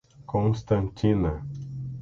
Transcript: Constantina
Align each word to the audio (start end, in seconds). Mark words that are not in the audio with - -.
Constantina 0.31 1.45